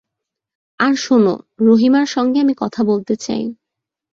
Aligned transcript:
আর 0.79 0.93
শোন, 0.95 1.25
রহিমার 1.59 2.07
সঙ্গে 2.07 2.37
আমি 2.39 2.53
কথা 2.57 2.81
বলতে 2.83 3.13
চাই! 3.15 3.43